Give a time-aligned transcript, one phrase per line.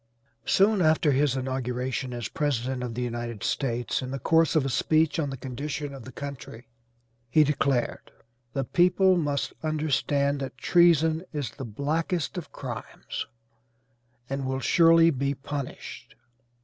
[0.47, 4.69] Soon after his inauguration as President of the United States, in the course of a
[4.69, 6.67] speech on the condition of the country
[7.29, 8.09] he declared,
[8.53, 13.27] "the people must understand that treason is the blackest of crimes,
[14.27, 16.15] and will surely be punished."